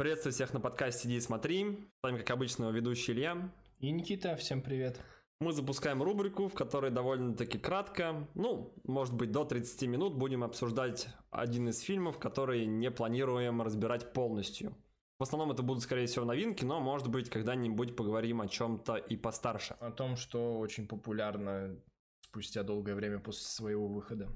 [0.00, 1.86] Приветствую всех на подкасте «Иди смотри».
[2.00, 3.52] С вами, как обычно, ведущий Илья.
[3.80, 4.98] И Никита, всем привет.
[5.40, 11.08] Мы запускаем рубрику, в которой довольно-таки кратко, ну, может быть, до 30 минут будем обсуждать
[11.30, 14.74] один из фильмов, который не планируем разбирать полностью.
[15.18, 19.18] В основном это будут, скорее всего, новинки, но, может быть, когда-нибудь поговорим о чем-то и
[19.18, 19.76] постарше.
[19.80, 21.78] О том, что очень популярно
[22.22, 24.30] спустя долгое время после своего выхода.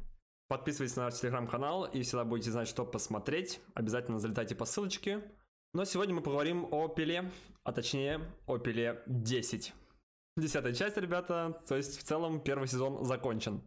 [0.46, 3.62] Подписывайтесь на наш телеграм-канал и всегда будете знать, что посмотреть.
[3.72, 5.22] Обязательно залетайте по ссылочке.
[5.74, 7.32] Но сегодня мы поговорим о Пиле,
[7.64, 9.74] а точнее о Пиле 10.
[10.36, 13.60] Десятая часть, ребята, то есть в целом первый сезон закончен.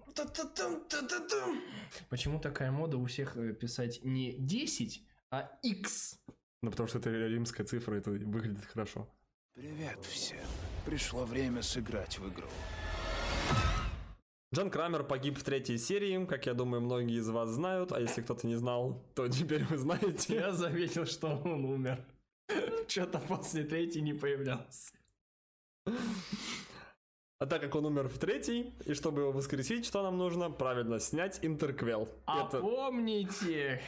[2.08, 6.18] Почему такая мода у всех э, писать не 10, а X?
[6.62, 9.06] Ну, потому что это римская цифра, это выглядит хорошо.
[9.54, 10.48] Привет всем.
[10.86, 12.48] Пришло время сыграть в игру.
[14.56, 18.22] Джон Крамер погиб в третьей серии, как я думаю, многие из вас знают, а если
[18.22, 20.36] кто-то не знал, то теперь вы знаете.
[20.36, 22.06] Я заметил, что он умер.
[22.88, 24.94] Что-то после третьей не появлялся.
[27.40, 30.50] А так как он умер в третьей, и чтобы его воскресить, что нам нужно?
[30.50, 32.10] Правильно, снять интерквел.
[32.26, 32.62] А это...
[32.62, 33.82] помните,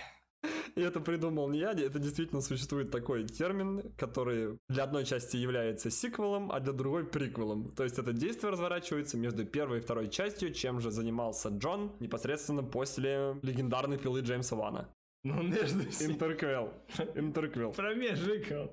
[0.76, 5.90] И это придумал не я, это действительно существует такой термин, который для одной части является
[5.90, 7.72] сиквелом, а для другой приквелом.
[7.76, 12.64] То есть это действие разворачивается между первой и второй частью, чем же занимался Джон непосредственно
[12.64, 14.90] после легендарной пилы Джеймса Вана.
[15.24, 16.74] ну между Интерквел.
[17.16, 17.72] Интерквел.
[17.74, 18.72] промежиком.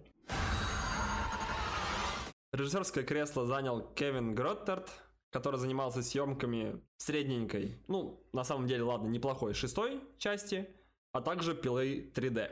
[2.52, 4.90] Режиссерское кресло занял Кевин Гроттерт,
[5.30, 10.68] который занимался съемками средненькой, ну, на самом деле, ладно, неплохой шестой части,
[11.12, 12.50] а также пилы 3D.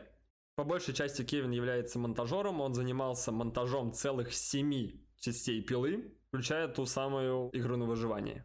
[0.56, 6.86] По большей части Кевин является монтажером, он занимался монтажом целых семи частей пилы, включая ту
[6.86, 8.44] самую игру на выживание.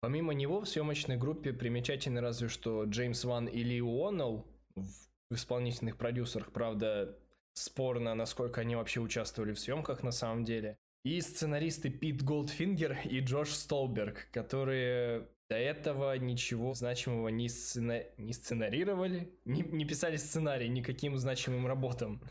[0.00, 5.98] Помимо него в съемочной группе примечательно разве что Джеймс Ван и Ли Уоннелл в исполнительных
[5.98, 7.18] продюсерах, правда,
[7.52, 10.78] спорно, насколько они вообще участвовали в съемках на самом деле.
[11.04, 18.04] И сценаристы Пит Голдфингер и Джош Столберг, которые до этого ничего значимого не, сцена...
[18.16, 22.22] не сценарировали, не, не писали сценарий никаким значимым работам.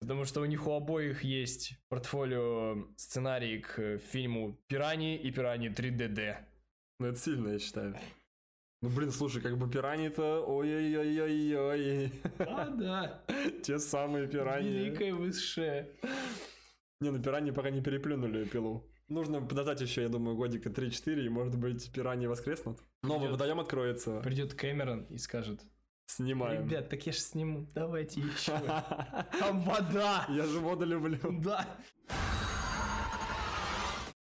[0.00, 6.36] Потому что у них у обоих есть портфолио сценарий к фильму «Пираньи» и «Пираньи 3DD».
[7.00, 7.96] Ну, это сильно, я считаю.
[8.82, 12.12] Ну, блин, слушай, как бы пираньи-то, ой-ой-ой-ой-ой.
[12.38, 13.24] А, да.
[13.64, 14.70] Те самые пираньи.
[14.70, 15.88] Великое высшее.
[17.00, 18.84] Не, ну пираньи пока не переплюнули пилу.
[19.08, 22.80] Нужно подождать еще, я думаю, годика 3-4, и может быть пираньи воскреснут.
[23.02, 24.20] Новый водоем откроется.
[24.20, 25.62] Придет Кэмерон и скажет,
[26.06, 26.66] Снимаем.
[26.66, 28.52] ребят, так я же сниму, давайте еще.
[29.38, 30.26] Там вода.
[30.28, 31.18] Я же воду люблю.
[31.40, 31.66] Да.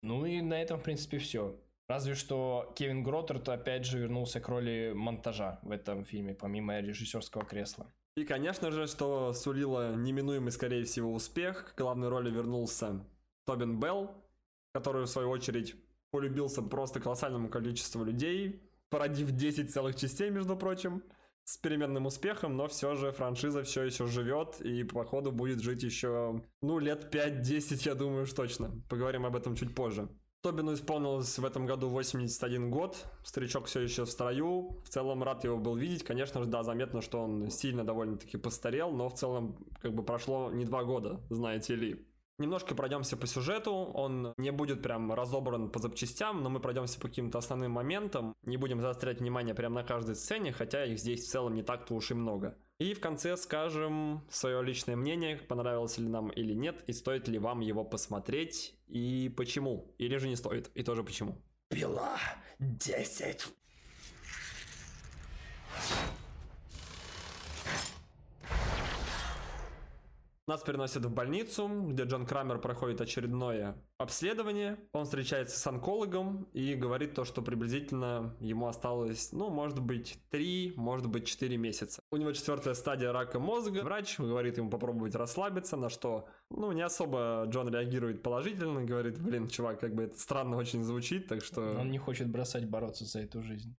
[0.01, 1.59] Ну и на этом, в принципе, все.
[1.87, 7.45] Разве что Кевин Гроттерт опять же вернулся к роли монтажа в этом фильме, помимо режиссерского
[7.45, 7.87] кресла.
[8.15, 13.05] И, конечно же, что сулило неминуемый, скорее всего, успех, к главной роли вернулся
[13.45, 14.22] Тобин Белл,
[14.73, 15.75] который, в свою очередь,
[16.11, 21.03] полюбился просто колоссальному количеству людей, породив 10 целых частей, между прочим,
[21.43, 26.41] с переменным успехом, но все же франшиза все еще живет и, походу, будет жить еще,
[26.61, 28.71] ну, лет 5-10, я думаю, уж точно.
[28.89, 30.09] Поговорим об этом чуть позже.
[30.41, 35.45] Тобину исполнилось в этом году 81 год, старичок все еще в строю, в целом рад
[35.45, 39.55] его был видеть, конечно же, да, заметно, что он сильно довольно-таки постарел, но в целом
[39.81, 42.05] как бы прошло не два года, знаете ли.
[42.39, 47.07] Немножко пройдемся по сюжету, он не будет прям разобран по запчастям, но мы пройдемся по
[47.07, 51.29] каким-то основным моментам, не будем заострять внимание прямо на каждой сцене, хотя их здесь в
[51.29, 52.57] целом не так-то уж и много.
[52.79, 57.37] И в конце скажем свое личное мнение, понравилось ли нам или нет, и стоит ли
[57.37, 61.39] вам его посмотреть, и почему, или же не стоит, и тоже почему.
[61.69, 62.17] Пила
[62.57, 63.53] 10.
[70.45, 74.77] Нас переносят в больницу, где Джон Крамер проходит очередное обследование.
[74.91, 80.73] Он встречается с онкологом и говорит то, что приблизительно ему осталось, ну, может быть, 3,
[80.75, 82.01] может быть, 4 месяца.
[82.11, 83.83] У него четвертая стадия рака мозга.
[83.83, 89.47] Врач говорит ему попробовать расслабиться, на что, ну, не особо Джон реагирует положительно, говорит, блин,
[89.47, 91.61] чувак, как бы это странно очень звучит, так что...
[91.79, 93.77] Он не хочет бросать бороться за эту жизнь.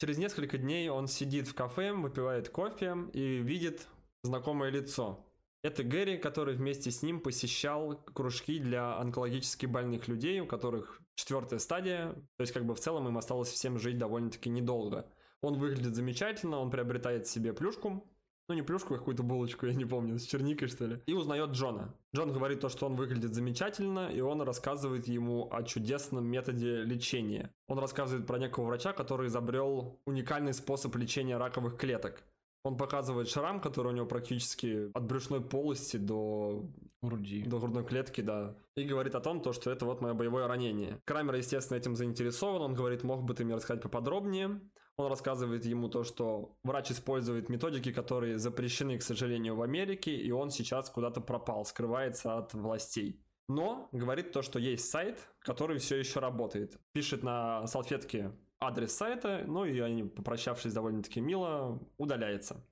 [0.00, 3.86] Через несколько дней он сидит в кафе, выпивает кофе и видит
[4.24, 5.24] знакомое лицо.
[5.62, 11.58] Это Гэри, который вместе с ним посещал кружки для онкологически больных людей, у которых четвертая
[11.58, 15.06] стадия, то есть как бы в целом им осталось всем жить довольно-таки недолго.
[15.42, 18.10] Он выглядит замечательно, он приобретает себе плюшку,
[18.48, 21.50] ну не плюшку, а какую-то булочку, я не помню, с черникой что ли, и узнает
[21.50, 21.94] Джона.
[22.14, 27.54] Джон говорит то, что он выглядит замечательно, и он рассказывает ему о чудесном методе лечения.
[27.68, 32.24] Он рассказывает про некого врача, который изобрел уникальный способ лечения раковых клеток.
[32.62, 36.64] Он показывает шрам, который у него практически от брюшной полости до
[37.02, 37.42] Груди.
[37.42, 38.54] до грудной клетки, да.
[38.76, 41.00] И говорит о том, то, что это вот мое боевое ранение.
[41.06, 42.60] Крамер, естественно, этим заинтересован.
[42.60, 44.60] Он говорит, мог бы ты мне рассказать поподробнее.
[44.96, 50.30] Он рассказывает ему то, что врач использует методики, которые запрещены, к сожалению, в Америке, и
[50.30, 53.24] он сейчас куда-то пропал, скрывается от властей.
[53.48, 56.78] Но говорит то, что есть сайт, который все еще работает.
[56.92, 62.62] Пишет на салфетке адрес сайта, ну и они, попрощавшись довольно-таки мило, удаляется.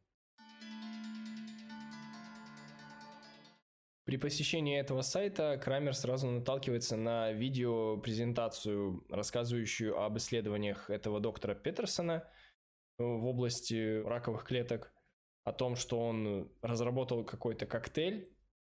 [4.04, 12.26] При посещении этого сайта Крамер сразу наталкивается на видео-презентацию, рассказывающую об исследованиях этого доктора Петерсона
[12.96, 14.92] в области раковых клеток,
[15.44, 18.30] о том, что он разработал какой-то коктейль,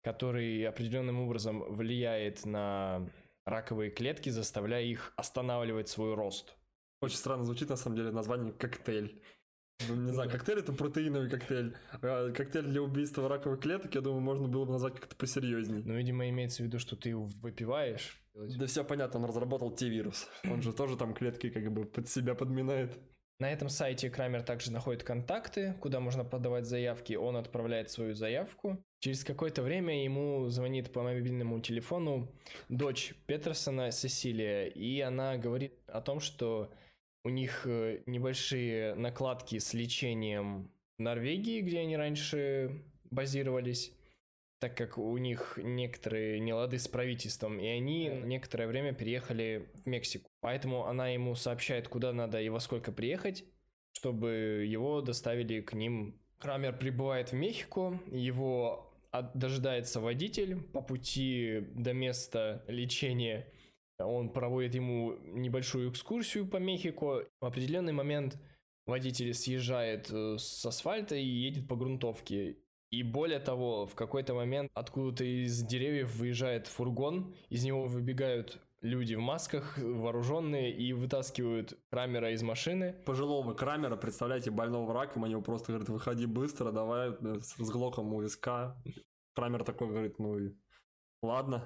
[0.03, 3.09] который определенным образом влияет на
[3.45, 6.57] раковые клетки, заставляя их останавливать свой рост.
[7.03, 9.23] Очень странно звучит, на самом деле, название коктейль.
[9.89, 11.75] Ну, не знаю, коктейль это протеиновый коктейль.
[12.03, 15.83] А коктейль для убийства раковых клеток, я думаю, можно было бы назвать как-то посерьезней.
[15.83, 18.23] Ну, видимо, имеется в виду, что ты его выпиваешь.
[18.35, 20.29] Да все понятно, он разработал Т-вирус.
[20.45, 22.99] Он же тоже там клетки как бы под себя подминает.
[23.39, 27.15] На этом сайте Крамер также находит контакты, куда можно подавать заявки.
[27.15, 28.85] Он отправляет свою заявку.
[28.99, 32.31] Через какое-то время ему звонит по мобильному телефону
[32.69, 36.71] дочь Петерсона Сесилия, и она говорит о том, что
[37.25, 43.93] у них э, небольшие накладки с лечением в Норвегии, где они раньше базировались,
[44.59, 50.31] так как у них некоторые нелады с правительством, и они некоторое время переехали в Мексику.
[50.41, 53.45] Поэтому она ему сообщает, куда надо и во сколько приехать,
[53.93, 56.19] чтобы его доставили к ним.
[56.39, 58.95] Крамер прибывает в Мехико, его
[59.35, 63.47] дожидается водитель по пути до места лечения–
[64.07, 67.27] он проводит ему небольшую экскурсию по Мехико.
[67.41, 68.39] В определенный момент
[68.87, 72.59] водитель съезжает э, с асфальта и едет по грунтовке.
[72.91, 79.15] И более того, в какой-то момент откуда-то из деревьев выезжает фургон, из него выбегают люди
[79.15, 82.95] в масках, вооруженные, и вытаскивают Крамера из машины.
[83.05, 88.13] Пожилого Крамера, представляете, больного раком, они его просто говорят, выходи быстро, давай э, с глоком
[88.13, 88.77] у виска.
[89.35, 90.53] Крамер такой говорит, ну и
[91.23, 91.65] ладно.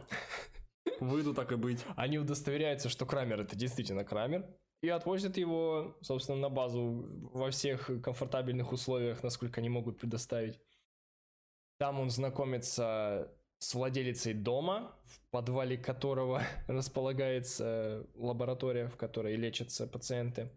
[1.00, 1.84] Выйду так и быть.
[1.96, 4.46] Они удостоверяются, что Крамер это действительно Крамер,
[4.82, 10.60] и отвозят его, собственно, на базу во всех комфортабельных условиях, насколько они могут предоставить.
[11.78, 20.50] Там он знакомится с владелицей дома, в подвале которого располагается лаборатория, в которой лечатся пациенты.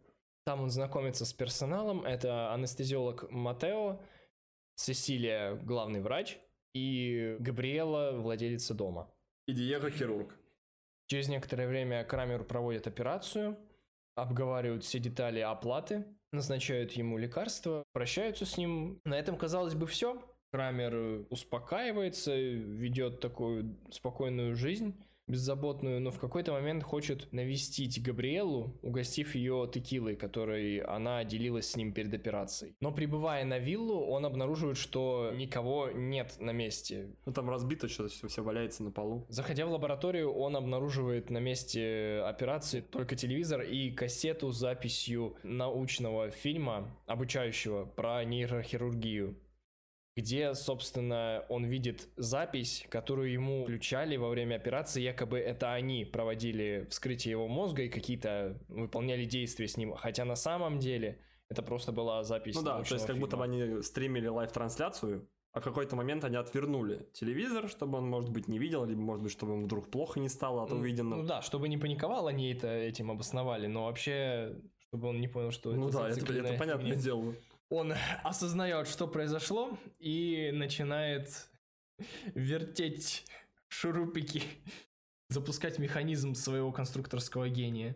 [0.43, 2.05] Там он знакомится с персоналом.
[2.05, 3.99] Это анестезиолог Матео,
[4.75, 6.37] Сесилия, главный врач,
[6.73, 9.11] и Габриэла, владелица дома.
[9.47, 10.35] И Диего хирург.
[11.07, 13.57] Через некоторое время Крамер проводит операцию,
[14.15, 18.99] обговаривают все детали оплаты, назначают ему лекарства, прощаются с ним.
[19.05, 20.21] На этом, казалось бы, все.
[20.51, 24.95] Крамер успокаивается, ведет такую спокойную жизнь
[25.27, 31.75] беззаботную, но в какой-то момент хочет навестить Габриэлу, угостив ее текилой, которой она делилась с
[31.75, 32.75] ним перед операцией.
[32.81, 37.15] Но прибывая на виллу, он обнаруживает, что никого нет на месте.
[37.25, 39.25] Ну там разбито что-то, все, все валяется на полу.
[39.29, 46.31] Заходя в лабораторию, он обнаруживает на месте операции только телевизор и кассету с записью научного
[46.31, 49.35] фильма, обучающего про нейрохирургию
[50.17, 56.87] где, собственно, он видит запись, которую ему включали во время операции, якобы это они проводили
[56.89, 61.91] вскрытие его мозга и какие-то выполняли действия с ним, хотя на самом деле это просто
[61.91, 62.55] была запись.
[62.55, 63.21] Ну да, то есть как фильма.
[63.21, 68.31] будто бы они стримили live-трансляцию, а в какой-то момент они отвернули телевизор, чтобы он, может
[68.31, 71.21] быть, не видел, либо, может быть, чтобы ему вдруг плохо не стало от увиденного.
[71.21, 74.55] Ну да, чтобы не паниковал, они это этим обосновали, но вообще,
[74.87, 77.35] чтобы он не понял, что ну это Ну да, это, это понятное дело
[77.69, 77.93] он
[78.23, 81.49] осознает, что произошло, и начинает
[82.35, 83.25] вертеть
[83.67, 84.43] шурупики,
[85.29, 87.95] запускать механизм своего конструкторского гения.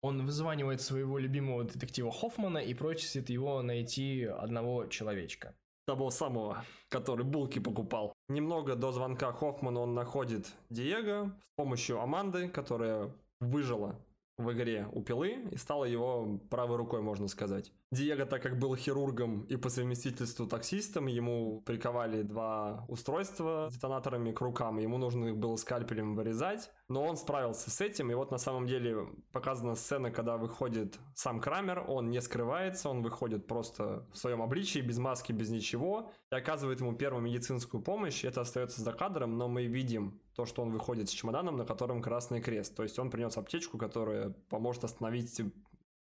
[0.00, 5.56] Он вызванивает своего любимого детектива Хоффмана и просит его найти одного человечка.
[5.86, 8.12] Того самого, который булки покупал.
[8.28, 13.98] Немного до звонка Хоффмана он находит Диего с помощью Аманды, которая выжила
[14.38, 17.72] в игре у Пилы и стала его правой рукой, можно сказать.
[17.90, 24.30] Диего, так как был хирургом и по совместительству таксистом, ему приковали два устройства с детонаторами
[24.32, 28.30] к рукам, ему нужно их было скальпелем вырезать, но он справился с этим, и вот
[28.30, 34.06] на самом деле показана сцена, когда выходит сам Крамер, он не скрывается, он выходит просто
[34.12, 38.82] в своем обличии, без маски, без ничего, и оказывает ему первую медицинскую помощь, это остается
[38.82, 42.76] за кадром, но мы видим то, что он выходит с чемоданом, на котором красный крест,
[42.76, 45.40] то есть он принес аптечку, которая поможет остановить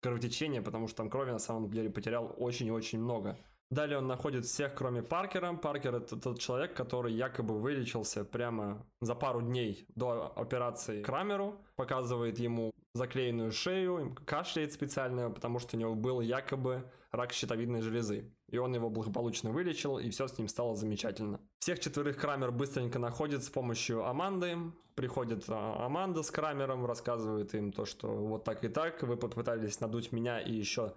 [0.02, 3.38] кровотечение, потому что там крови на самом деле потерял очень и очень много.
[3.70, 5.54] Далее он находит всех, кроме Паркера.
[5.54, 11.60] Паркер это тот человек, который якобы вылечился прямо за пару дней до операции Крамеру.
[11.76, 18.32] Показывает ему заклеенную шею, кашляет специально, потому что у него был якобы рак щитовидной железы.
[18.48, 21.42] И он его благополучно вылечил, и все с ним стало замечательно.
[21.60, 24.58] Всех четверых Крамер быстренько находит с помощью Аманды.
[24.96, 29.80] Приходит а, Аманда с Крамером, рассказывает им то, что вот так и так, вы попытались
[29.80, 30.94] надуть меня и еще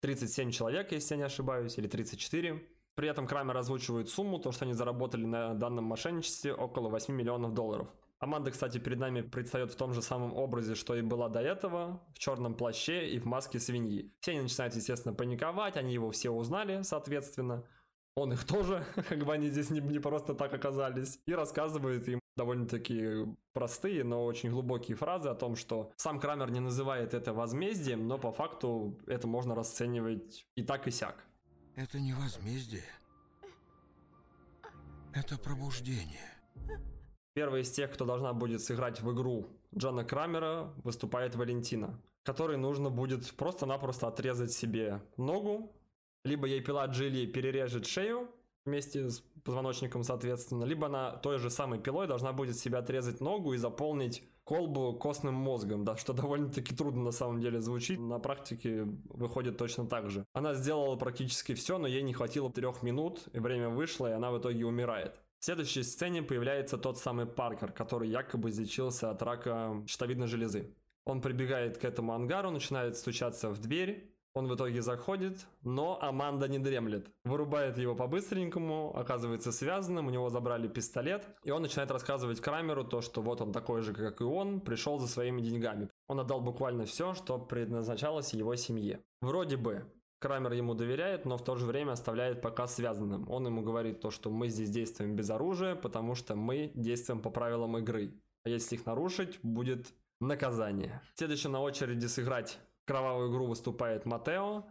[0.00, 2.62] 37 человек, если я не ошибаюсь, или 34.
[2.94, 7.54] При этом Крамер озвучивает сумму, то, что они заработали на данном мошенничестве, около 8 миллионов
[7.54, 7.88] долларов.
[8.20, 12.02] Аманда, кстати, перед нами предстает в том же самом образе, что и была до этого,
[12.14, 14.12] в черном плаще и в маске свиньи.
[14.20, 17.66] Все они начинают, естественно, паниковать, они его все узнали, соответственно.
[18.16, 21.20] Он их тоже, как бы они здесь не, не просто так оказались.
[21.26, 26.60] И рассказывает им довольно-таки простые, но очень глубокие фразы о том, что сам Крамер не
[26.60, 31.24] называет это возмездием, но по факту это можно расценивать и так, и сяк.
[31.76, 32.84] Это не возмездие.
[35.12, 36.33] Это пробуждение.
[37.34, 42.90] Первый из тех, кто должна будет сыграть в игру Джона Крамера, выступает Валентина, которой нужно
[42.90, 45.72] будет просто-напросто отрезать себе ногу,
[46.24, 48.28] либо ей пила Джилли перережет шею,
[48.64, 53.52] вместе с позвоночником, соответственно, либо она той же самой пилой должна будет себе отрезать ногу
[53.52, 58.86] и заполнить колбу костным мозгом, да, что довольно-таки трудно на самом деле звучит, на практике
[59.08, 60.24] выходит точно так же.
[60.32, 64.30] Она сделала практически все, но ей не хватило трех минут, и время вышло, и она
[64.30, 65.20] в итоге умирает.
[65.44, 70.74] В следующей сцене появляется тот самый Паркер, который якобы излечился от рака щитовидной железы.
[71.04, 76.48] Он прибегает к этому ангару, начинает стучаться в дверь, он в итоге заходит, но Аманда
[76.48, 77.10] не дремлет.
[77.24, 83.02] Вырубает его по-быстренькому, оказывается связанным, у него забрали пистолет, и он начинает рассказывать Крамеру то,
[83.02, 85.90] что вот он такой же, как и он, пришел за своими деньгами.
[86.08, 89.04] Он отдал буквально все, что предназначалось его семье.
[89.20, 89.92] Вроде бы
[90.24, 93.30] Крамер ему доверяет, но в то же время оставляет пока связанным.
[93.30, 97.28] Он ему говорит то, что мы здесь действуем без оружия, потому что мы действуем по
[97.28, 98.14] правилам игры.
[98.42, 101.02] А если их нарушить, будет наказание.
[101.16, 104.64] Следующим на очереди сыграть кровавую игру выступает Матео.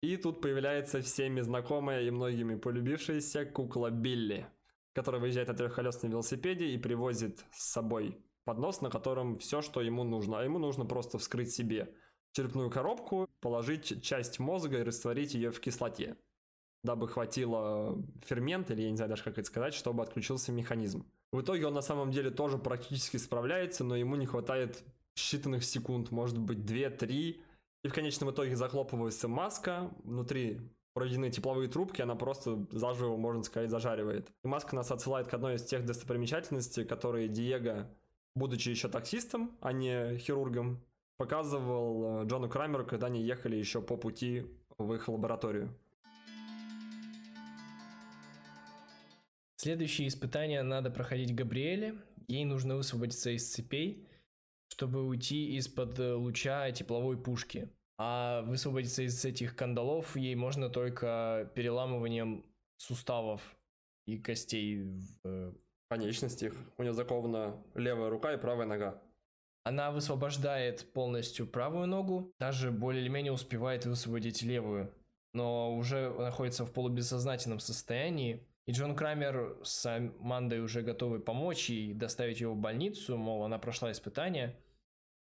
[0.00, 4.46] И тут появляется всеми знакомая и многими полюбившаяся кукла Билли,
[4.94, 10.02] которая выезжает на трехколесном велосипеде и привозит с собой поднос, на котором все, что ему
[10.02, 10.40] нужно.
[10.40, 11.94] А ему нужно просто вскрыть себе
[12.34, 16.16] черепную коробку, положить часть мозга и растворить ее в кислоте,
[16.82, 21.06] дабы хватило фермента, или я не знаю даже как это сказать, чтобы отключился механизм.
[21.32, 24.84] В итоге он на самом деле тоже практически справляется, но ему не хватает
[25.16, 27.40] считанных секунд, может быть 2-3,
[27.84, 30.60] и в конечном итоге захлопывается маска, внутри
[30.94, 34.32] проведены тепловые трубки, она просто заживо, можно сказать, зажаривает.
[34.44, 37.90] И маска нас отсылает к одной из тех достопримечательностей, которые Диего,
[38.34, 40.80] будучи еще таксистом, а не хирургом,
[41.16, 44.46] показывал э, Джону Крамеру, когда они ехали еще по пути
[44.78, 45.74] в их лабораторию.
[49.56, 51.96] Следующие испытания надо проходить Габриэле.
[52.28, 54.06] Ей нужно высвободиться из цепей,
[54.68, 57.70] чтобы уйти из-под э, луча тепловой пушки.
[57.96, 62.44] А высвободиться из этих кандалов ей можно только переламыванием
[62.76, 63.56] суставов
[64.06, 65.52] и костей в э,
[65.88, 66.54] конечностях.
[66.76, 69.00] У нее закована левая рука и правая нога.
[69.64, 74.94] Она высвобождает полностью правую ногу, даже более или менее успевает высвободить левую,
[75.32, 78.46] но уже находится в полубессознательном состоянии.
[78.66, 83.58] И Джон Крамер с Амандой уже готовы помочь и доставить его в больницу, мол, она
[83.58, 84.54] прошла испытание,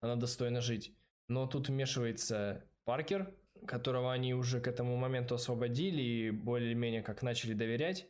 [0.02, 0.96] она достойна жить.
[1.28, 7.54] Но тут вмешивается Паркер, которого они уже к этому моменту освободили и более-менее как начали
[7.54, 8.08] доверять.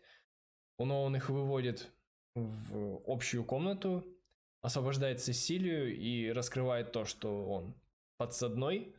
[0.78, 1.90] Но он их выводит
[2.36, 4.06] в общую комнату,
[4.68, 7.74] освобождает Сесилию и раскрывает то, что он
[8.18, 8.94] подсадной,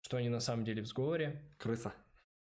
[0.00, 1.42] что они на самом деле в сговоре.
[1.58, 1.92] Крыса.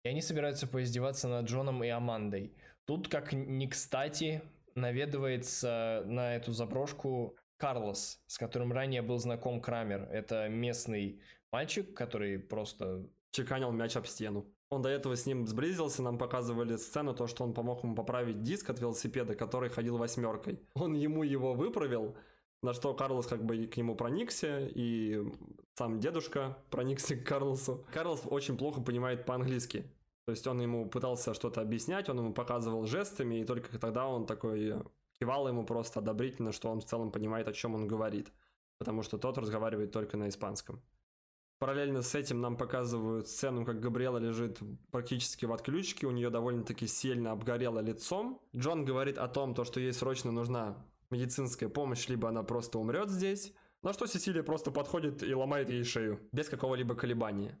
[0.03, 2.53] И они собираются поиздеваться над Джоном и Амандой.
[2.85, 4.43] Тут, как ни кстати,
[4.75, 10.03] наведывается на эту заброшку Карлос, с которым ранее был знаком Крамер.
[10.11, 11.19] Это местный
[11.51, 13.09] мальчик, который просто...
[13.31, 14.47] Чеканил мяч об стену.
[14.69, 18.41] Он до этого с ним сблизился, нам показывали сцену, то, что он помог ему поправить
[18.41, 20.59] диск от велосипеда, который ходил восьмеркой.
[20.73, 22.17] Он ему его выправил,
[22.61, 25.23] на что Карлос как бы к нему проникся, и
[25.75, 27.85] сам дедушка проникся к Карлосу.
[27.93, 29.85] Карлос очень плохо понимает по-английски.
[30.25, 34.25] То есть он ему пытался что-то объяснять, он ему показывал жестами, и только тогда он
[34.25, 34.83] такой
[35.19, 38.31] кивал ему просто одобрительно, что он в целом понимает, о чем он говорит.
[38.77, 40.81] Потому что тот разговаривает только на испанском.
[41.59, 44.59] Параллельно с этим нам показывают сцену, как Габриэла лежит
[44.91, 48.39] практически в отключке, у нее довольно-таки сильно обгорело лицом.
[48.55, 50.77] Джон говорит о том, то, что ей срочно нужна
[51.09, 53.53] медицинская помощь, либо она просто умрет здесь.
[53.83, 57.57] На что Сесилия просто подходит и ломает ей шею, без какого-либо колебания.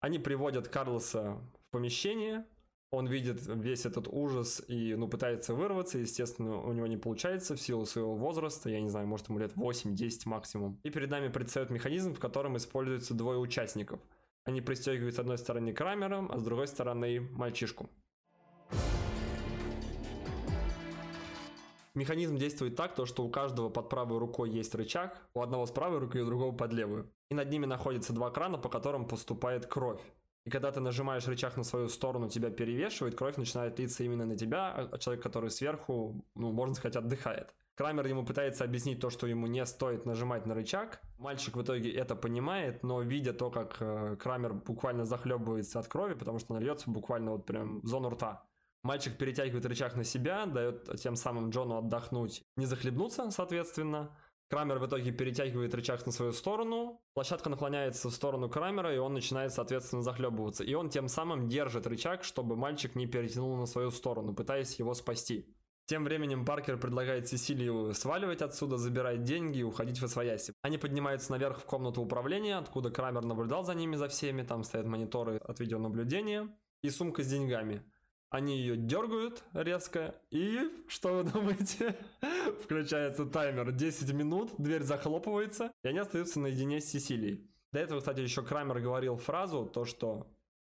[0.00, 2.46] Они приводят Карлоса в помещение,
[2.92, 7.60] он видит весь этот ужас и, ну, пытается вырваться, естественно, у него не получается в
[7.60, 10.80] силу своего возраста, я не знаю, может ему лет 8-10 максимум.
[10.82, 14.00] И перед нами предстает механизм, в котором используются двое участников.
[14.44, 17.90] Они пристегивают с одной стороны Крамером, а с другой стороны мальчишку.
[21.94, 25.70] Механизм действует так, то, что у каждого под правой рукой есть рычаг, у одного с
[25.70, 27.12] правой руки, у другого под левую.
[27.30, 30.00] И над ними находятся два крана, по которым поступает кровь.
[30.44, 34.36] И когда ты нажимаешь рычаг на свою сторону, тебя перевешивает, кровь начинает литься именно на
[34.36, 37.54] тебя, а человек, который сверху, ну, можно сказать, отдыхает.
[37.74, 41.00] Крамер ему пытается объяснить то, что ему не стоит нажимать на рычаг.
[41.18, 46.14] Мальчик в итоге это понимает, но видя то, как э, Крамер буквально захлебывается от крови,
[46.14, 48.44] потому что он льется буквально вот прям в зону рта.
[48.82, 54.16] Мальчик перетягивает рычаг на себя, дает тем самым Джону отдохнуть, не захлебнуться, соответственно.
[54.48, 59.14] Крамер в итоге перетягивает рычаг на свою сторону, площадка наклоняется в сторону Крамера, и он
[59.14, 60.64] начинает, соответственно, захлебываться.
[60.64, 64.94] И он тем самым держит рычаг, чтобы мальчик не перетянул на свою сторону, пытаясь его
[64.94, 65.54] спасти.
[65.86, 70.52] Тем временем Паркер предлагает Сесилию сваливать отсюда, забирать деньги и уходить в освояси.
[70.62, 74.86] Они поднимаются наверх в комнату управления, откуда Крамер наблюдал за ними за всеми, там стоят
[74.86, 76.48] мониторы от видеонаблюдения
[76.82, 77.84] и сумка с деньгами.
[78.30, 81.96] Они ее дергают резко, и что вы думаете?
[82.62, 87.50] Включается таймер 10 минут, дверь захлопывается, и они остаются наедине с Сесилией.
[87.72, 90.28] До этого, кстати, еще Крамер говорил фразу, то что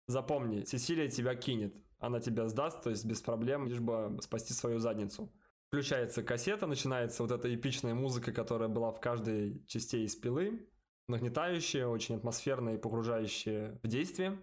[0.08, 4.80] запомни, Сесилия тебя кинет, она тебя сдаст, то есть без проблем, лишь бы спасти свою
[4.80, 5.30] задницу.
[5.68, 10.66] Включается кассета, начинается вот эта эпичная музыка, которая была в каждой части из пилы,
[11.10, 14.42] нагнетающая, очень атмосферная и погружающая в действие.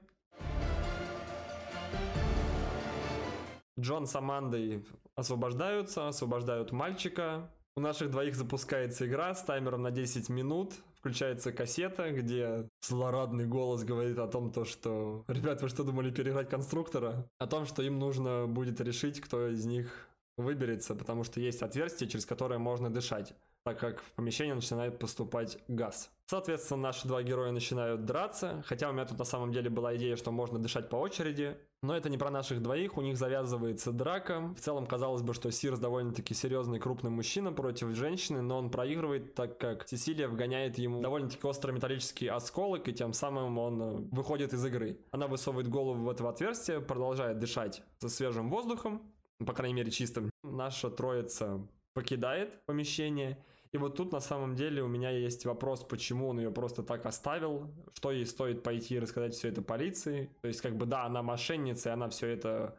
[3.78, 7.50] Джон с Амандой освобождаются, освобождают мальчика.
[7.76, 10.74] У наших двоих запускается игра с таймером на 10 минут.
[10.98, 16.48] Включается кассета, где злорадный голос говорит о том, то, что «Ребят, вы что думали переиграть
[16.48, 21.62] конструктора?» О том, что им нужно будет решить, кто из них выберется, потому что есть
[21.62, 23.34] отверстие, через которое можно дышать
[23.66, 26.12] так как в помещение начинает поступать газ.
[26.26, 30.14] Соответственно, наши два героя начинают драться, хотя у меня тут на самом деле была идея,
[30.14, 34.52] что можно дышать по очереди, но это не про наших двоих, у них завязывается драка.
[34.56, 39.34] В целом, казалось бы, что Сирс довольно-таки серьезный крупный мужчина против женщины, но он проигрывает,
[39.34, 44.52] так как Сесилия вгоняет ему довольно-таки острый металлический осколок, и тем самым он э, выходит
[44.52, 44.98] из игры.
[45.12, 49.02] Она высовывает голову в это отверстие, продолжает дышать со свежим воздухом,
[49.38, 50.30] по крайней мере чистым.
[50.42, 53.38] Наша троица покидает помещение,
[53.72, 57.06] и вот тут на самом деле у меня есть вопрос, почему он ее просто так
[57.06, 60.30] оставил, что ей стоит пойти и рассказать все это полиции.
[60.42, 62.76] То есть, как бы, да, она мошенница, и она все это,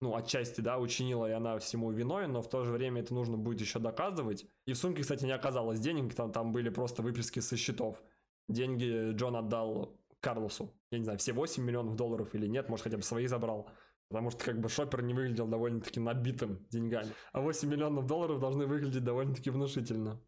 [0.00, 3.36] ну, отчасти, да, учинила, и она всему виной, но в то же время это нужно
[3.36, 4.46] будет еще доказывать.
[4.66, 8.02] И в сумке, кстати, не оказалось денег, там, там были просто выписки со счетов.
[8.48, 10.70] Деньги Джон отдал Карлосу.
[10.90, 13.68] Я не знаю, все 8 миллионов долларов или нет, может, хотя бы свои забрал.
[14.08, 17.12] Потому что как бы шопер не выглядел довольно-таки набитым деньгами.
[17.32, 20.20] А 8 миллионов долларов должны выглядеть довольно-таки внушительно.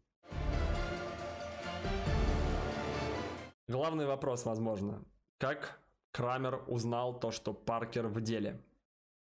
[3.67, 5.05] Главный вопрос, возможно.
[5.37, 5.79] Как
[6.11, 8.61] Крамер узнал то, что Паркер в деле?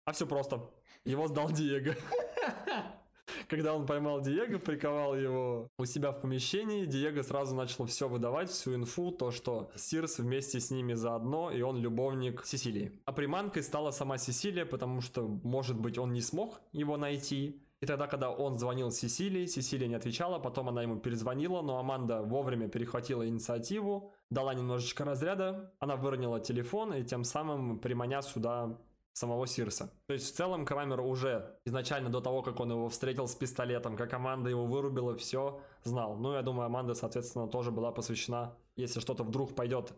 [0.04, 0.70] А все просто.
[1.04, 1.94] Его сдал Диего.
[3.48, 8.50] Когда он поймал Диего, приковал его у себя в помещении, Диего сразу начал все выдавать,
[8.50, 13.00] всю инфу, то, что Сирс вместе с ними заодно, и он любовник Сесилии.
[13.04, 17.86] А приманкой стала сама Сесилия, потому что, может быть, он не смог его найти, и
[17.86, 22.68] тогда, когда он звонил Сесилии, Сесилия не отвечала, потом она ему перезвонила, но Аманда вовремя
[22.68, 28.78] перехватила инициативу, дала немножечко разряда, она выронила телефон и тем самым приманя сюда
[29.16, 29.90] самого Сирса.
[30.06, 33.96] То есть в целом Крамер уже изначально до того, как он его встретил с пистолетом,
[33.96, 36.16] как Аманда его вырубила, все знал.
[36.16, 39.94] Ну, я думаю, Аманда, соответственно, тоже была посвящена, если что-то вдруг пойдет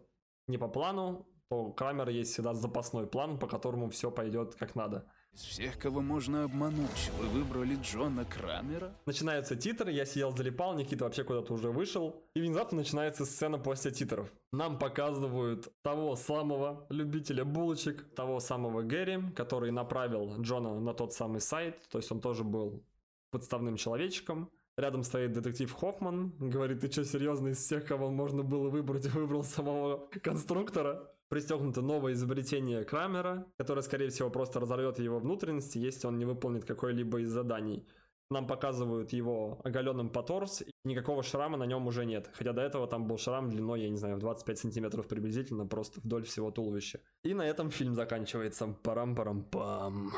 [0.46, 5.11] не по плану, то Крамер есть всегда запасной план, по которому все пойдет как надо.
[5.32, 8.92] Из всех, кого можно обмануть, вы выбрали Джона Крамера?
[9.06, 12.24] Начинаются титры, я сидел, залипал, Никита вообще куда-то уже вышел.
[12.34, 14.32] И внезапно начинается сцена после титров.
[14.52, 21.40] Нам показывают того самого любителя булочек, того самого Гэри, который направил Джона на тот самый
[21.40, 21.88] сайт.
[21.90, 22.82] То есть он тоже был
[23.30, 24.50] подставным человечком.
[24.76, 29.42] Рядом стоит детектив Хоффман, говорит, ты что, серьезно, из всех, кого можно было выбрать, выбрал
[29.42, 31.12] самого конструктора?
[31.28, 36.64] Пристегнуто новое изобретение Крамера, которое, скорее всего, просто разорвет его внутренности, если он не выполнит
[36.64, 37.86] какое-либо из заданий.
[38.30, 42.30] Нам показывают его оголенным по торс, и никакого шрама на нем уже нет.
[42.34, 46.00] Хотя до этого там был шрам длиной, я не знаю, в 25 сантиметров приблизительно, просто
[46.00, 47.00] вдоль всего туловища.
[47.24, 48.66] И на этом фильм заканчивается.
[48.82, 50.12] Парам-парам-пам.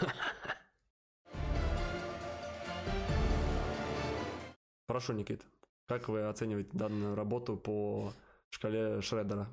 [4.88, 5.46] Прошу, Никит,
[5.86, 8.12] как вы оцениваете данную работу по
[8.50, 9.46] шкале Шредера?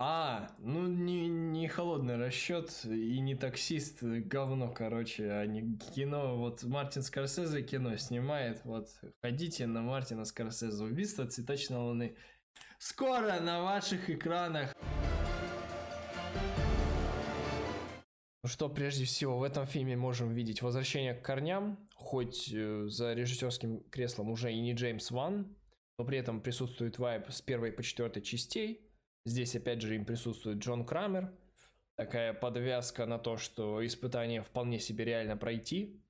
[0.00, 6.38] А, ну не, не холодный расчет и не таксист, говно, короче, а не кино.
[6.38, 10.84] Вот Мартин Скорсезе кино снимает, вот ходите на Мартина Скорсезе.
[10.84, 12.16] Убийство цветочной луны.
[12.78, 14.72] Скоро на ваших экранах.
[18.44, 23.14] Ну что, прежде всего, в этом фильме можем видеть возвращение к корням, хоть э, за
[23.14, 25.56] режиссерским креслом уже и не Джеймс Ван,
[25.98, 28.87] но при этом присутствует вайб с первой по четвертой частей.
[29.24, 31.32] Здесь опять же им присутствует Джон Крамер.
[31.96, 36.00] Такая подвязка на то, что испытания вполне себе реально пройти,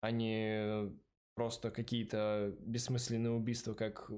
[0.00, 0.92] а не
[1.34, 4.10] просто какие-то бессмысленные убийства, как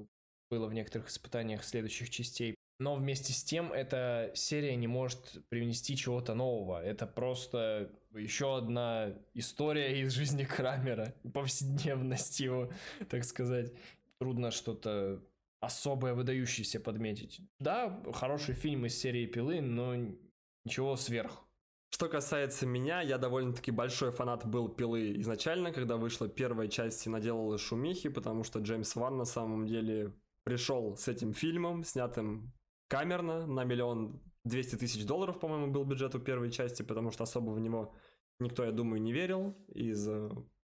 [0.49, 2.55] было в некоторых испытаниях следующих частей.
[2.79, 6.83] Но вместе с тем эта серия не может привнести чего-то нового.
[6.83, 12.71] Это просто еще одна история из жизни Крамера, повседневность его,
[13.09, 13.71] так сказать.
[14.19, 15.21] Трудно что-то
[15.59, 17.41] особое выдающееся подметить.
[17.59, 19.95] Да, хороший фильм из серии Пилы, но
[20.63, 21.43] ничего сверх.
[21.89, 27.09] Что касается меня, я довольно-таки большой фанат был Пилы изначально, когда вышла первая часть и
[27.09, 30.13] наделала шумихи, потому что Джеймс Ван на самом деле
[30.43, 32.53] пришел с этим фильмом, снятым
[32.89, 37.51] камерно, на миллион двести тысяч долларов, по-моему, был бюджет у первой части, потому что особо
[37.51, 37.93] в него
[38.39, 40.07] никто, я думаю, не верил из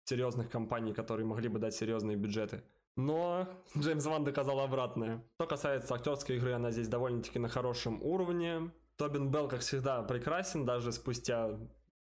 [0.04, 2.62] серьезных компаний, которые могли бы дать серьезные бюджеты.
[2.98, 3.46] Но
[3.78, 5.24] Джеймс Ван доказал обратное.
[5.36, 8.72] Что касается актерской игры, она здесь довольно-таки на хорошем уровне.
[8.96, 11.56] Тобин Белл, как всегда, прекрасен, даже спустя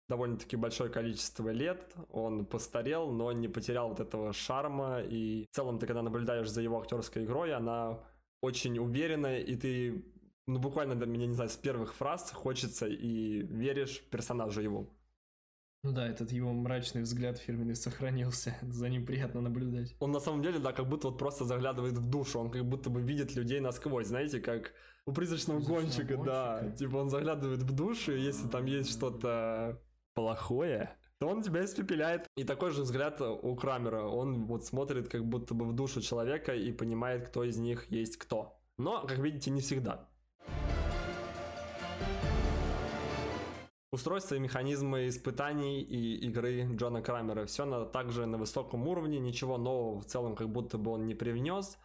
[0.07, 1.93] довольно-таки большое количество лет.
[2.09, 5.01] Он постарел, но не потерял вот этого шарма.
[5.01, 7.99] И в целом ты, когда наблюдаешь за его актерской игрой, она
[8.39, 10.05] очень уверенная, и ты,
[10.45, 14.87] ну, буквально, до меня, не знаю, с первых фраз хочется и веришь персонажу его.
[15.87, 19.95] Ну да, этот его мрачный взгляд фирменный сохранился, за ним приятно наблюдать.
[20.01, 22.89] Он на самом деле, да, как будто вот просто заглядывает в душу, он как будто
[22.89, 24.73] бы видит людей насквозь, знаете, как
[25.05, 26.71] у призрачного, призрачного гонщика, гонщика, да.
[26.71, 29.81] Типа он заглядывает в душу, и если там есть что-то
[30.13, 32.27] плохое, то он тебя испепеляет.
[32.35, 34.03] И такой же взгляд у Крамера.
[34.07, 38.17] Он вот смотрит как будто бы в душу человека и понимает, кто из них есть
[38.17, 38.59] кто.
[38.77, 40.09] Но, как видите, не всегда.
[43.97, 47.47] Устройство и механизмы испытаний и игры Джона Крамера.
[47.47, 51.15] Все на, также на высоком уровне, ничего нового в целом как будто бы он не
[51.15, 51.79] привнес.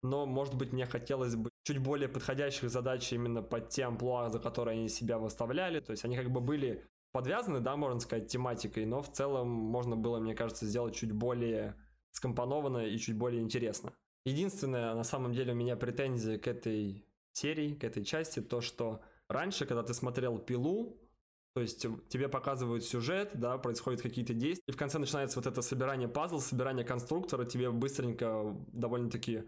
[0.00, 4.38] Но, может быть, мне хотелось бы чуть более подходящих задач именно под те амплуа, за
[4.38, 5.80] которые они себя выставляли.
[5.80, 9.96] То есть они как бы были подвязаны, да, можно сказать, тематикой, но в целом можно
[9.96, 11.74] было, мне кажется, сделать чуть более
[12.12, 13.92] скомпонованно и чуть более интересно.
[14.24, 19.00] Единственное, на самом деле, у меня претензия к этой серии, к этой части, то, что
[19.26, 21.02] раньше, когда ты смотрел «Пилу»,
[21.56, 25.62] то есть тебе показывают сюжет, да, происходят какие-то действия, и в конце начинается вот это
[25.62, 29.44] собирание пазл, собирание конструктора, тебе быстренько довольно-таки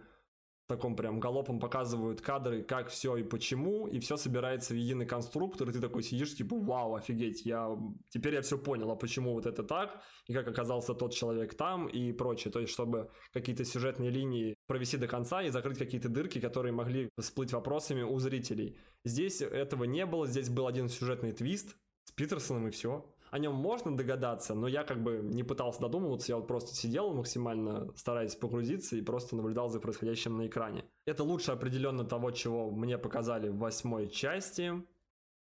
[0.68, 5.68] таком прям галопом показывают кадры, как все и почему, и все собирается в единый конструктор,
[5.68, 7.76] и ты такой сидишь, типа, вау, офигеть, я
[8.08, 11.88] теперь я все понял, а почему вот это так, и как оказался тот человек там,
[11.88, 12.50] и прочее.
[12.50, 17.10] То есть, чтобы какие-то сюжетные линии провести до конца и закрыть какие-то дырки, которые могли
[17.18, 18.78] всплыть вопросами у зрителей.
[19.04, 21.76] Здесь этого не было, здесь был один сюжетный твист
[22.18, 26.36] Питерсоном, и все о нем можно догадаться, но я как бы не пытался додумываться, я
[26.36, 30.84] вот просто сидел максимально стараясь погрузиться и просто наблюдал за происходящим на экране.
[31.04, 34.72] Это лучше определенно того, чего мне показали в восьмой части,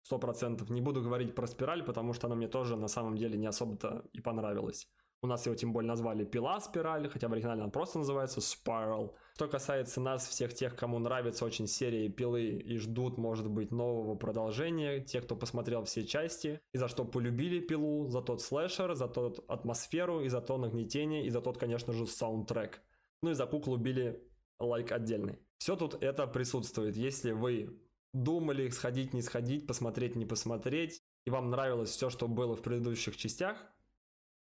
[0.01, 0.69] сто процентов.
[0.69, 4.05] Не буду говорить про спираль, потому что она мне тоже на самом деле не особо-то
[4.13, 4.87] и понравилась.
[5.21, 9.13] У нас его тем более назвали пила спираль, хотя в оригинале она просто называется Spiral.
[9.35, 14.15] Что касается нас, всех тех, кому нравится очень серия пилы и ждут, может быть, нового
[14.15, 19.07] продолжения, те, кто посмотрел все части, и за что полюбили пилу, за тот слэшер, за
[19.09, 22.81] тот атмосферу, и за то нагнетение, и за тот, конечно же, саундтрек.
[23.21, 24.23] Ну и за куклу били
[24.57, 25.39] лайк отдельный.
[25.57, 26.95] Все тут это присутствует.
[26.95, 27.77] Если вы
[28.13, 33.17] думали сходить, не сходить, посмотреть, не посмотреть, и вам нравилось все, что было в предыдущих
[33.17, 33.57] частях,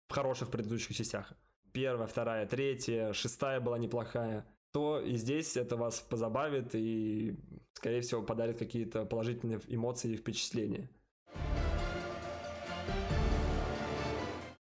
[0.09, 1.33] в хороших предыдущих частях,
[1.73, 7.37] первая, вторая, третья, шестая была неплохая, то и здесь это вас позабавит и,
[7.75, 10.89] скорее всего, подарит какие-то положительные эмоции и впечатления.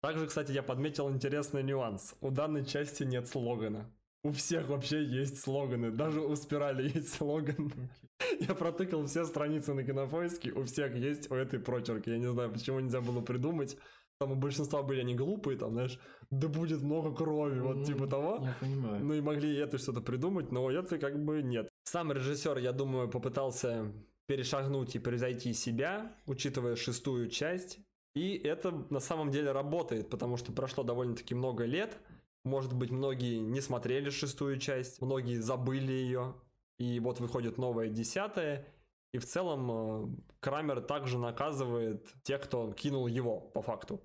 [0.00, 2.14] Также, кстати, я подметил интересный нюанс.
[2.20, 3.90] У данной части нет слогана.
[4.22, 5.90] У всех вообще есть слоганы.
[5.90, 7.72] Даже у Спирали есть слоган.
[8.40, 10.52] Я протыкал все страницы на кинопоиске.
[10.52, 12.10] У всех есть у этой прочерки.
[12.10, 13.78] Я не знаю, почему нельзя было придумать
[14.18, 15.98] там у большинства были они глупые, там, знаешь,
[16.30, 18.40] да будет много крови, вот mm, типа того.
[18.42, 19.04] Я понимаю.
[19.04, 21.68] Ну и могли это что-то придумать, но это как бы нет.
[21.84, 23.92] Сам режиссер, я думаю, попытался
[24.26, 27.78] перешагнуть и превзойти себя, учитывая шестую часть.
[28.14, 31.98] И это на самом деле работает, потому что прошло довольно-таки много лет.
[32.44, 36.34] Может быть, многие не смотрели шестую часть, многие забыли ее.
[36.78, 38.66] И вот выходит новая десятая,
[39.14, 44.02] И в целом э, Крамер также наказывает тех, кто кинул его, по факту.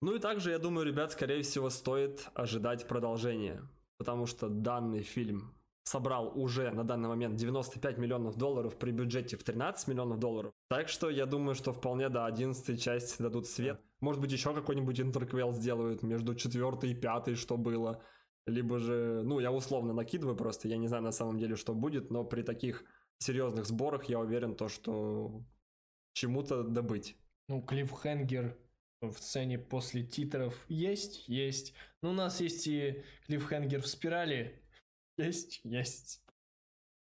[0.00, 3.68] Ну и также, я думаю, ребят, скорее всего, стоит ожидать продолжения.
[3.98, 9.42] Потому что данный фильм собрал уже на данный момент 95 миллионов долларов при бюджете в
[9.42, 10.52] 13 миллионов долларов.
[10.68, 13.80] Так что я думаю, что вполне до 11 части дадут свет.
[14.00, 18.00] Может быть, еще какой-нибудь интерквел сделают между 4 и 5, что было.
[18.46, 22.12] Либо же, ну, я условно накидываю просто, я не знаю на самом деле, что будет,
[22.12, 22.84] но при таких
[23.18, 25.42] серьезных сборах я уверен, то, что
[26.14, 27.16] чему-то добыть.
[27.48, 28.58] Ну, Клиффхенгер
[29.00, 31.74] в сцене после титров есть, есть.
[32.02, 34.62] Ну, у нас есть и Клиффхенгер в спирали,
[35.18, 36.22] есть, есть.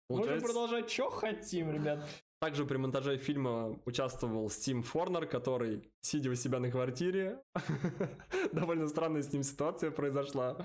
[0.09, 2.07] Можем продолжать, что хотим, ребят.
[2.43, 7.41] Также при монтаже фильма участвовал Стим Форнер, который, сидя у себя на квартире,
[8.51, 10.58] довольно странная с ним ситуация произошла.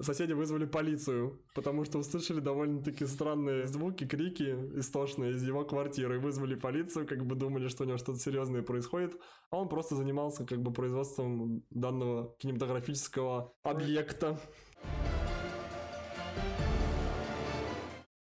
[0.00, 6.18] Соседи вызвали полицию, потому что услышали довольно-таки странные звуки, крики истошные из его квартиры.
[6.18, 10.46] Вызвали полицию, как бы думали, что у него что-то серьезное происходит, а он просто занимался
[10.46, 14.40] как бы производством данного кинематографического объекта.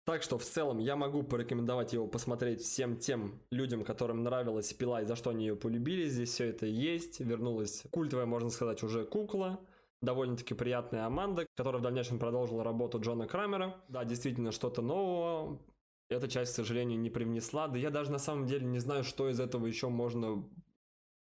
[0.04, 5.02] Так что в целом я могу порекомендовать его посмотреть всем тем людям, которым нравилась пила
[5.02, 6.08] и за что они ее полюбили.
[6.08, 7.20] Здесь все это есть.
[7.20, 9.60] Вернулась культовая, можно сказать, уже кукла.
[10.00, 13.80] Довольно-таки приятная Аманда, которая в дальнейшем продолжила работу Джона Крамера.
[13.88, 15.62] Да, действительно, что-то нового.
[16.08, 17.68] Эта часть, к сожалению, не привнесла.
[17.68, 20.44] Да я даже на самом деле не знаю, что из этого еще можно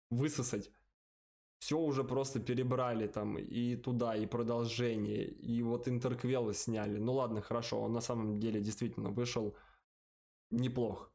[0.09, 0.71] высосать
[1.61, 6.97] все уже просто перебрали там и туда, и продолжение, и вот интерквелы сняли.
[6.97, 9.55] Ну ладно, хорошо, он на самом деле действительно вышел
[10.49, 11.11] неплох.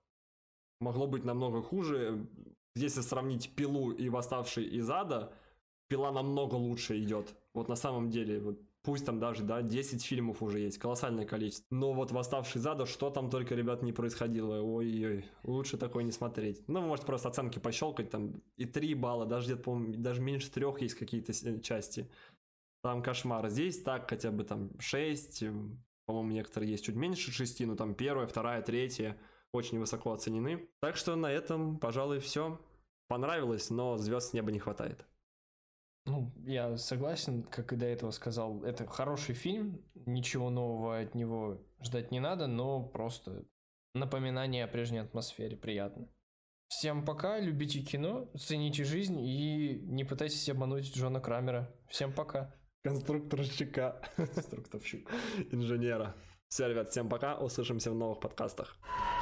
[0.80, 2.28] Могло быть намного хуже.
[2.76, 5.32] Если сравнить пилу и восставший из ада,
[5.88, 7.34] пила намного лучше идет.
[7.52, 11.66] Вот на самом деле, вот пусть там даже, да, 10 фильмов уже есть, колоссальное количество.
[11.70, 16.62] Но вот «Восставший зада», что там только, ребят, не происходило, ой-ой, лучше такое не смотреть.
[16.68, 20.52] Ну, вы можете просто оценки пощелкать, там и 3 балла, даже где-то, по-моему, даже меньше
[20.52, 22.08] трех есть какие-то части.
[22.84, 23.48] Там кошмар.
[23.48, 25.42] Здесь так хотя бы там 6,
[26.06, 29.18] по-моему, некоторые есть чуть меньше 6, но там первая, вторая, третья
[29.52, 30.68] очень высоко оценены.
[30.80, 32.60] Так что на этом, пожалуй, все.
[33.08, 35.04] Понравилось, но звезд с неба не хватает.
[36.06, 41.60] Ну, я согласен, как и до этого сказал, это хороший фильм, ничего нового от него
[41.82, 43.44] ждать не надо, но просто
[43.92, 46.08] напоминание о прежней атмосфере приятно.
[46.68, 51.72] Всем пока, любите кино, цените жизнь и не пытайтесь обмануть Джона Крамера.
[51.88, 52.54] Всем пока.
[52.82, 54.00] Конструкторщика.
[54.16, 55.12] Конструкторщика.
[55.50, 56.14] Инженера.
[56.48, 58.76] Все, ребят, всем пока, услышимся в новых подкастах.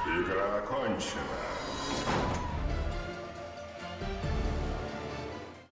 [0.07, 2.44] Игра окончена.